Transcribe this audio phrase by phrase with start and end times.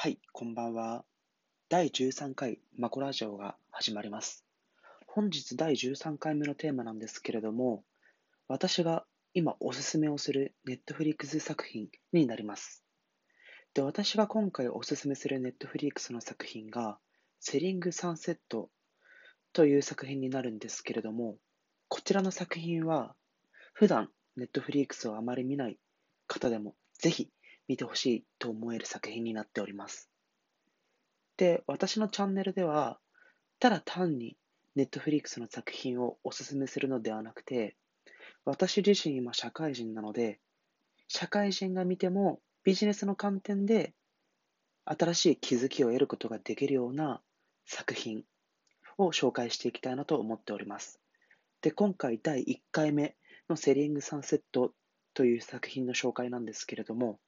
[0.00, 1.04] はい、こんばんは。
[1.68, 4.44] 第13回マコラジオが始まります。
[5.08, 7.82] 本日第13回目のテーマなんですけれども、
[8.46, 12.84] 私が今おすすめをするネットフリックス作品になります。
[13.74, 17.00] で、私が今回おすすめするネットフリックスの作品が、
[17.40, 18.70] セリング・サンセット
[19.52, 21.38] という作品になるんですけれども、
[21.88, 23.16] こちらの作品は、
[23.72, 25.76] 普段ネットフリックスをあまり見ない
[26.28, 27.32] 方でも、ぜひ
[27.68, 30.10] 見てほしいと思える作品になっております。
[31.36, 32.98] で、私のチャンネルでは、
[33.60, 34.36] ただ単に
[34.76, 37.76] Netflix の作品をおすすめするのではなくて、
[38.44, 40.40] 私自身今社会人なので、
[41.06, 43.94] 社会人が見てもビジネスの観点で
[44.84, 47.20] 新しい気づきを得ることができるような
[47.66, 48.24] 作品
[48.96, 51.00] を紹介していきたいなと思っております。
[51.60, 53.16] で、今回第1回目
[53.48, 54.72] のセリングサンセット
[55.14, 57.18] という作品の紹介なんですけれども、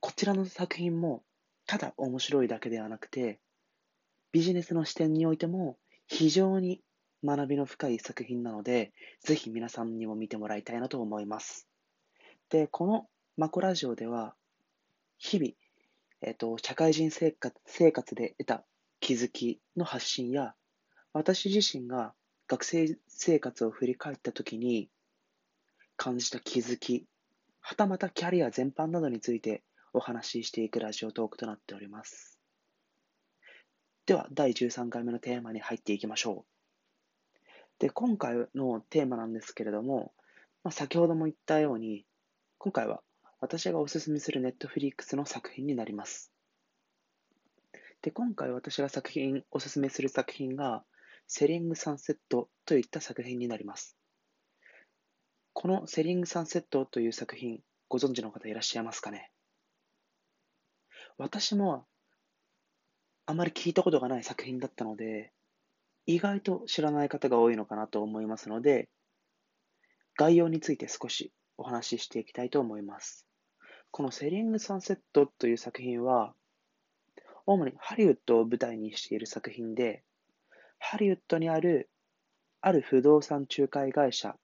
[0.00, 1.22] こちらの作品も、
[1.66, 3.40] ただ面白いだけではなくて、
[4.32, 6.80] ビジネスの視点においても非常に
[7.24, 11.66] 学びの深い作品なので、ぜひ皆さんにも見てもらいたいなと思います。
[12.50, 14.34] で、このマコラジオでは、
[15.18, 15.52] 日々、
[16.22, 18.64] えっ、と、社会人生活生活で得た
[19.00, 20.54] 気づきの発信や、
[21.12, 22.14] 私自身が
[22.46, 24.88] 学生生活を振り返ったときに
[25.96, 27.06] 感じた気づき、
[27.60, 29.64] はたまたキャリア全般などについて
[29.96, 32.38] お話ししていくラジオトークとなっております。
[34.04, 37.40] では、第13回目のテーマに入っていきましょう。
[37.78, 40.12] で、今回のテーマなんですけれども、
[40.62, 42.04] まあ、先ほども言ったように、
[42.58, 43.02] 今回は
[43.40, 46.30] 私がおすすめするネットフリックスの作品になります。
[48.02, 50.84] で、今回私が作品、おすすめする作品が、
[51.26, 53.96] セリングサンセットといった作品になります。
[55.54, 59.30] このセリングサンセットという作品、ご存知の方いらっしゃいますかね？
[61.18, 61.86] 私も
[63.26, 65.32] あまり聞いたことがない作品だったので、
[66.06, 68.88] 意外と知らない方が多いのかなと思いますので、
[70.16, 73.26] 概要について少しお話ししていきたいと思います。
[73.90, 76.34] このセリング・サンセットという作品は、
[77.46, 80.04] 主にハリウッドを舞台にしている作品で、
[80.78, 81.88] ハリウッドにある
[82.60, 84.36] ある不動産仲介会社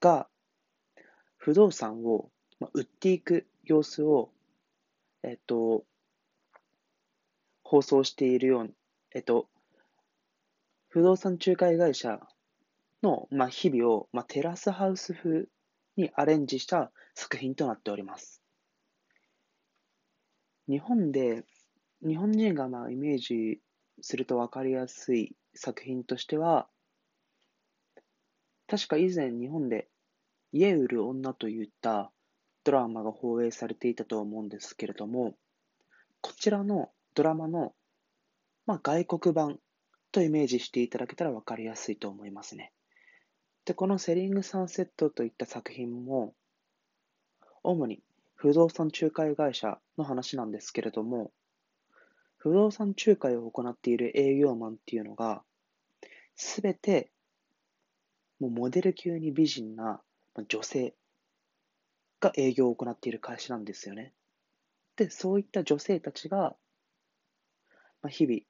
[0.00, 0.28] が
[1.38, 2.30] 不動産を
[2.74, 4.30] 売っていく様子を
[5.26, 5.84] えっと、
[7.62, 8.74] 放送しているように、
[9.14, 9.48] えっと、
[10.88, 12.20] 不動産仲介会社
[13.02, 15.46] の、まあ、日々を、まあ、テラスハウス風
[15.96, 18.42] にアレンジした作品となっております。
[20.68, 21.44] 日本で、
[22.06, 23.60] 日本人がまあイメージ
[24.02, 26.68] すると分かりやすい作品としては、
[28.66, 29.88] 確か以前日本で
[30.52, 32.12] 家売る女といった
[32.64, 35.36] ドラマが放映されていたと思うんですけれども、
[36.22, 37.74] こちらのドラマの、
[38.66, 39.58] まあ、外国版
[40.10, 42.72] とイメージしていただけたら分かりやすいと思いますね。
[43.66, 46.34] で、このセリングサンセットといった作品も、
[47.62, 48.02] 主に
[48.34, 51.32] 不動産仲介会社の話なんですけれども、
[52.38, 55.42] 不動産仲介を行っている営業マンっていうのが、
[56.36, 57.10] すべて、
[58.40, 60.02] もうモデル級に美人な
[60.48, 60.94] 女性
[62.24, 64.12] が営業を行っている会社なんですよね。
[64.96, 66.56] で、そういった女性たちが、
[68.00, 68.40] まあ、日々、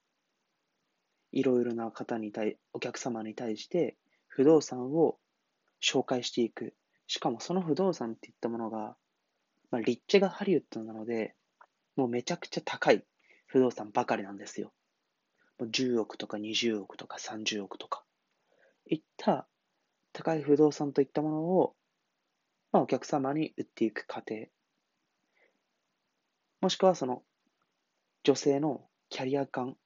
[1.33, 3.97] いろいろな方に対、お客様に対して
[4.29, 5.19] 不動産を
[5.83, 6.75] 紹介していく。
[7.07, 8.97] しかもその不動産っていったものが、
[9.71, 11.35] まあ、立地がハリウッドなので、
[11.97, 13.05] もうめちゃくちゃ高い
[13.47, 14.73] 不動産ばかりなんですよ。
[15.59, 18.05] もう10億とか20億とか30億とか。
[18.87, 19.49] いった
[20.13, 21.75] 高い不動産といったものを
[22.75, 24.49] まあ、お客様に売っていく過程、
[26.61, 27.23] もしくはその
[28.25, 29.77] 女性のキャリア感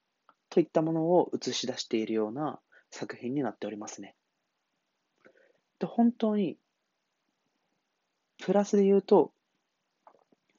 [0.49, 4.15] といったものを映し出しているような作品になっておりますね。
[5.77, 6.57] で本当に、
[8.43, 9.33] プラスで言うと、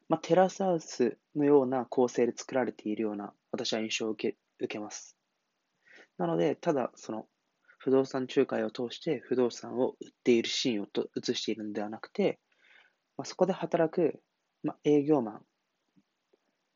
[0.08, 5.16] まあ、テラスハウスのような構成で作られているような私は印象を受け受けます。
[6.16, 7.26] なので、ただその
[7.82, 12.38] 不動産仲介を通して不動産を売っているシーンをと映しているのではなくて、
[13.16, 14.20] まあ、そこで働く、
[14.62, 15.40] まあ、営業マン、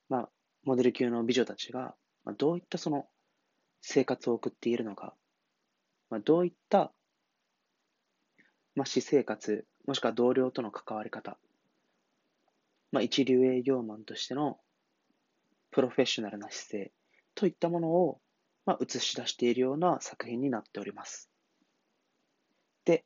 [0.09, 0.29] まあ、
[0.65, 3.07] モデル級の美女たちが、まあ、どういったその
[3.83, 5.15] 生活を送っているのか、
[6.09, 6.91] まあ、どういった、
[8.75, 11.37] まあ、私生活、もしくは同僚との関わり方、
[12.93, 14.57] まあ、一流営業マンとしての
[15.71, 16.93] プロフェッショナルな姿勢
[17.35, 18.21] といったものを
[18.67, 21.31] まあ、映し出しているような作品になっております。
[22.85, 23.05] で、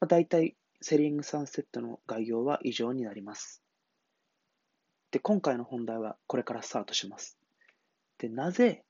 [0.00, 3.62] まあ、大体、セリングサンセットの概要は以上になります。
[5.10, 7.38] で、今回の本題はこれからスタートします。
[8.18, 8.84] で、なぜ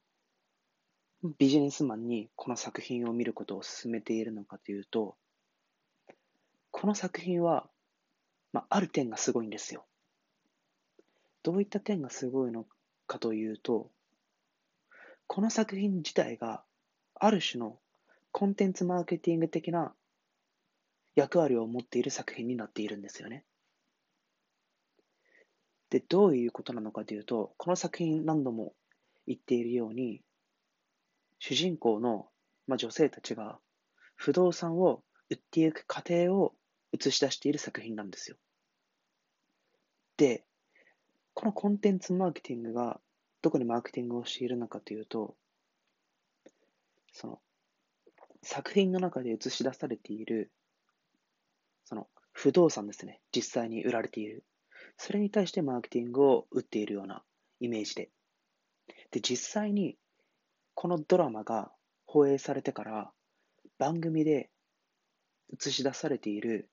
[1.38, 5.16] ビジネスマンにこの作品を見ることを勧めているのかというと、
[6.70, 7.69] この作品は、
[8.52, 9.84] まあ、ある点がすごいんですよ。
[11.43, 12.66] どういった点がすごいの
[13.06, 13.90] かというと、
[15.28, 16.64] この作品自体が
[17.14, 17.78] ある種の
[18.32, 19.94] コンテンツマーケティング的な
[21.14, 23.44] 役割を持っている作品になっているんですよね。
[25.90, 28.72] で、どういうことなのかというと、この作品何度も
[29.26, 30.22] 言っているように、
[31.38, 32.28] 主人公の、
[32.66, 33.58] まあ、女性たちが
[34.16, 36.54] 不動産を売っていく過程を
[36.92, 38.36] 映し出している作品なんですよ。
[40.16, 40.44] で、
[41.34, 42.98] このコンテンツマーケティングが
[43.43, 45.37] どこにマーケティングをしているのかというと、
[47.12, 47.40] その
[48.43, 50.50] 作品の中で映し出されている
[51.88, 54.44] その不動産ですね、実際に売られている。
[54.99, 57.23] それに対してマーケティングを打っているような
[57.61, 58.11] イメージで。
[59.11, 59.96] で、実際に
[60.75, 61.73] このドラマが
[62.05, 63.11] 放映されてから
[63.79, 64.50] 番組で
[65.50, 66.69] 映し出されている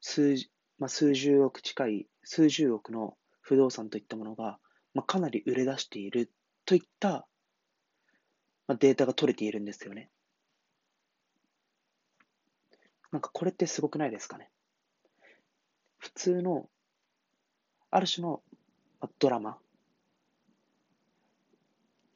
[0.00, 0.36] 数,、
[0.78, 4.60] まあ、数十億近い、数十億の不動産といったものが、
[4.98, 6.28] まあ、かなり売れ出している
[6.64, 7.24] といった、
[8.66, 10.10] まあ、データが取れているんですよね。
[13.12, 14.50] なんかこれってすごくないですかね？
[15.98, 16.68] 普通の、
[17.92, 18.42] ある種の
[19.20, 19.58] ドラマ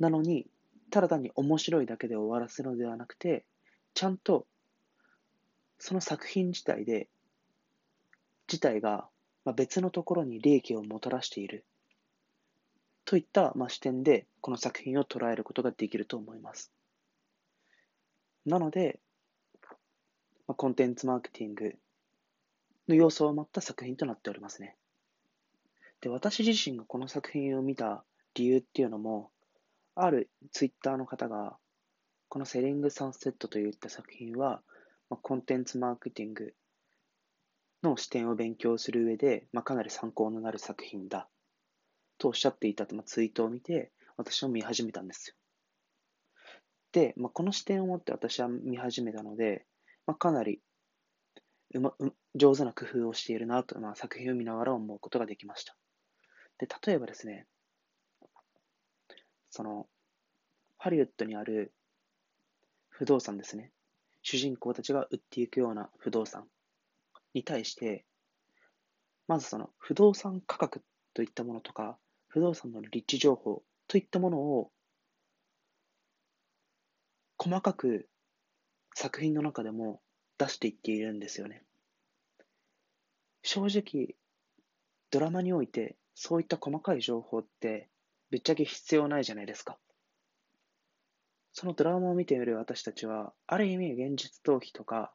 [0.00, 0.48] なのに、
[0.90, 3.44] ただ単に面白いだけで終わらせるのではなくて、
[3.94, 4.44] ちゃんと
[5.78, 7.08] その作品自体で、
[8.48, 9.06] 自体が
[9.54, 11.64] 別のところに利益をもたらしている
[13.04, 16.72] といったまあ視点でこの作品を捉えることができると思います。
[18.44, 19.00] なので、
[20.48, 21.76] まあ、コンテンツマーケティング
[22.88, 24.76] の要素を持った作品となっておりますね。
[26.00, 28.04] で、私自身がこの作品を見た
[28.34, 29.30] 理由っていうのも、
[29.94, 31.56] あるツイッターの方が、
[32.28, 34.62] このセリング・サンセットといった作品は、
[35.10, 36.54] まあ、コンテンツマーケティング
[37.82, 41.28] の視点を勉強する上で、まあ、かなり参考になる作品だ
[42.18, 45.34] とおっしゃっていた、まあ、ツイートを見て、私も見始めたんですよ。
[46.92, 49.66] で、まあ、この視点を持って私は見始めたので、
[50.06, 50.60] まあ、かなり
[51.74, 55.74] うまう上手な工夫をしているなと、まあ、作品を見ながら思うことができました。
[56.58, 57.46] で、例えばですね、
[59.50, 59.86] その、
[60.78, 61.72] ハリウッドにある
[62.88, 63.72] 不動産ですね。
[64.22, 66.46] 主人公たちが売っていくような不動産
[67.34, 68.04] に対して、
[69.28, 70.82] まずその不動産価格
[71.14, 71.98] といったものとか、
[72.32, 74.70] 不動産の立地情報といったものを
[77.36, 78.08] 細かく
[78.94, 80.00] 作品の中でも
[80.38, 81.62] 出していっているんですよね。
[83.42, 84.16] 正直、
[85.10, 87.90] ドラマにおいてそういった細かい情報って
[88.30, 89.76] ぶっちゃけ必要ないじゃないですか。
[91.52, 95.12] そのドラマを見ている私たちは、ある意味現実逃避とか、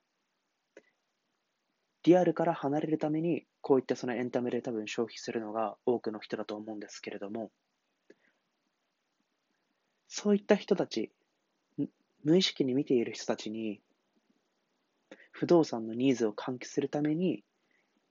[2.03, 7.51] リアルから離れるために、こういったそのエンタメで多分消費するのが多くの人だと思うんですけれども、
[10.07, 11.11] そういった人たち、
[12.23, 13.81] 無意識に見ている人たちに、
[15.31, 17.43] 不動産のニーズを喚起するために、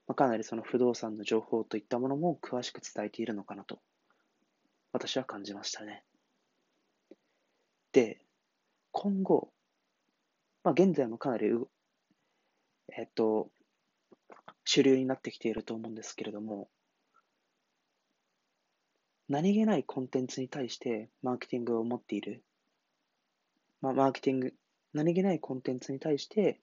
[0.05, 3.79] まあ、かなりその不動産の情報といったものも詳しく伝えているのかなと、
[4.93, 6.03] 私は感じましたね。
[7.93, 8.21] で、
[8.91, 9.49] 今後、
[10.63, 11.47] まあ、現在もかなり、
[12.95, 13.49] えっと、
[14.67, 16.69] 主流になってきていると思うんですけれども、
[19.29, 22.43] 何気ないコンテンツに対してマーケティングを持っている
[23.81, 24.53] まあ、マーケティング、
[24.93, 26.59] 何気ないコンテンツに対して、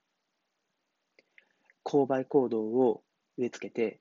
[1.85, 3.03] 購買行動を
[3.37, 4.01] 植え付けて、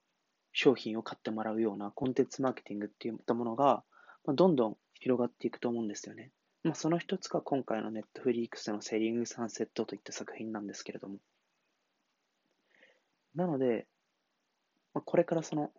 [0.52, 3.84] 商品を買ってもらうようなコンテンツマーケティングっていったものが、
[4.26, 6.32] どんどん広がっていくと思うんですよね。
[6.64, 11.18] まあ、その一つが今回のネットフリークスのセリングサンセットといった作品なんですけれども。
[13.36, 13.86] なので、
[14.94, 15.72] まあ、これからその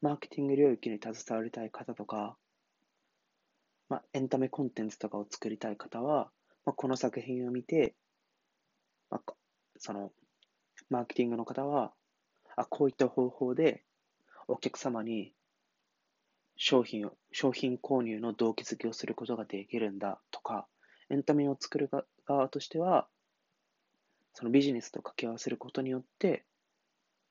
[0.00, 2.36] マーケティング領域に携わりたい方とか、
[3.88, 6.30] まあ、エンタメコンテンツとかを作りたい方は、
[6.64, 7.94] まあ、この作品を見て、
[9.10, 9.32] まあ、
[9.78, 10.10] その、
[10.90, 11.92] マーケティングの方は、
[12.56, 13.82] あ、こういった方法で
[14.48, 15.32] お客様に
[16.56, 20.66] 商品を、商品購入の動機づけをすることができるんだとか、
[21.10, 21.90] エンタメを作る
[22.26, 23.08] 側としては、
[24.32, 26.44] そのビジネスと掛け合わせることによって、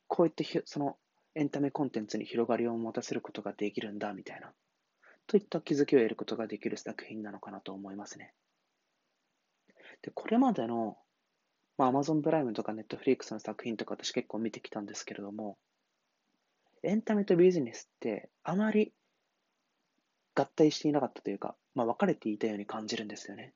[0.08, 0.98] こういったその
[1.36, 4.52] エンタメコンテンツに広がりを持たせることができるんだみたいな、
[5.25, 8.34] といった気づきを得ることができる作品なのかなと思いますね。
[10.04, 10.98] で、これまでの、
[11.78, 15.58] まあ、Amazon プライムとか Netflix の作品とか私結構見てきたんですけれども、
[16.84, 18.94] エンタメとビジネスってあまり
[20.36, 23.54] 合体していなかったというか、まあ、分かれていたように感じるんですよね。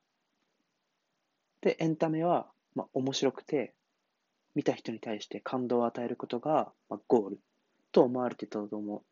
[1.61, 3.73] で、エンタメは、まあ、面白くて、
[4.55, 7.39] 見た人に対して感動を与えることが、まあ、ゴール
[7.91, 9.03] と思われていたと思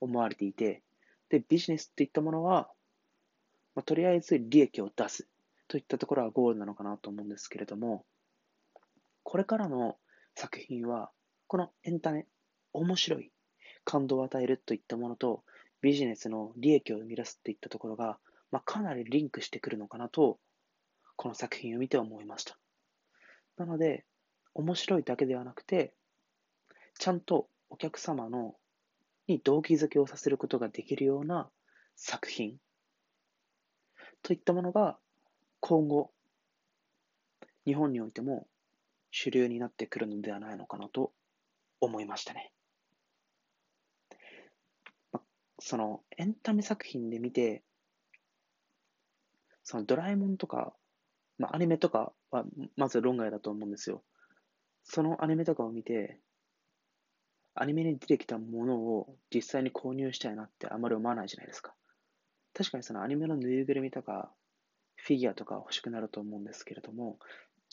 [0.00, 0.82] 思われていて、
[1.28, 2.70] で、ビジネスっていったものは、
[3.74, 5.28] まあ、とりあえず利益を出す
[5.68, 8.04] といったところはゴールなのかなと思うんですけれども、
[9.22, 9.96] これからの
[10.34, 11.10] 作品は、
[11.46, 12.26] このエンタメ、
[12.72, 13.30] 面白い、
[13.84, 15.42] 感動を与えるといったものと、
[15.80, 18.18] ビジネスの利益を生み出すといったところが、
[18.50, 20.38] まあ、かなりリンクしてくるのかなと、
[21.16, 22.58] この作品を見て思いました。
[23.56, 24.04] なので、
[24.54, 25.92] 面白いだけではなくて、
[26.98, 28.54] ちゃんとお客様の
[29.26, 31.50] に動機づけをさせることができるような
[31.96, 32.56] 作品
[34.22, 34.98] といったものが
[35.60, 36.10] 今後
[37.66, 38.46] 日本においても
[39.10, 41.12] 主流になってくるのではないのかなと
[41.80, 42.52] 思いましたね。
[45.60, 47.62] そのエンタメ作品で見て、
[49.64, 50.72] そのドラえもんとか、
[51.36, 52.44] まあ、アニメとかは
[52.76, 54.02] まず論外だと思うんですよ。
[54.84, 56.20] そのアニメとかを見て、
[57.60, 61.74] アニメに出てきたものを実際に購入したいなってあまり思わないじゃないですか。
[62.54, 64.30] 確かにそのアニメのぬいぐるみとか、
[64.96, 67.18] フィギュアとか欲しくなると思うんですけれども、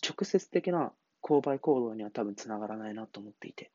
[0.04, 3.72] 直接的な購買行動には多分つながらないなと思っていて。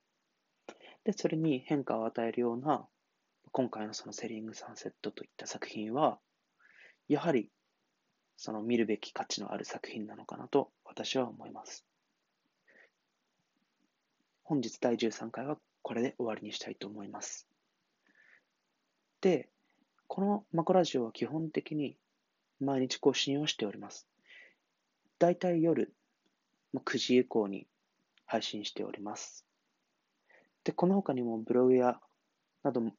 [1.05, 2.87] で、それに変化を与えるような、
[3.53, 6.19] 今回のそのセリングサンセットといった作品は、
[7.09, 7.51] やはり、
[8.37, 11.85] その見るべき価値のある作品なのかなと私は思います。
[14.45, 17.49] 本日第13回はこれで終わりにしたいと思います。
[19.21, 19.49] で、
[20.07, 21.97] このマコラジオは基本的に
[22.61, 24.09] 毎日更新をしております。
[25.19, 25.93] だいたい夜
[26.75, 27.67] 9時以降に
[28.27, 29.45] 配信しております。
[30.65, 32.01] で、この他にもブログや
[32.63, 32.93] なども